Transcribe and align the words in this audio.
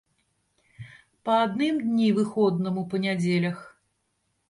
Па 1.29 1.35
адным 1.45 1.75
дні 1.87 2.09
выходнаму 2.19 2.81
па 2.95 3.07
нядзелях. 3.09 3.57